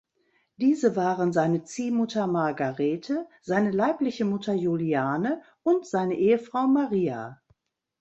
[0.57, 7.39] Diese waren seine Ziehmutter Margarete, seine leibliche Mutter Juliane und seine Ehefrau Maria.